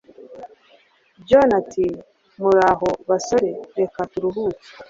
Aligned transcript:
John 1.27 1.49
ati: 1.59 1.85
"Muraho 2.41 2.87
basore, 3.09 3.51
reka 3.79 3.99
turuhuke." 4.11 4.65